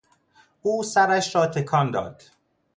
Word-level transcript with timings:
او 0.61 0.83
سرش 0.83 1.35
را 1.35 1.47
تکان 1.47 1.91
داد. 1.91 2.21